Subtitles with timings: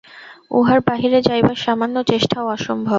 [0.51, 2.89] উহার বাহিরে যাইবার সামান্য চেষ্টাও অসম্ভব।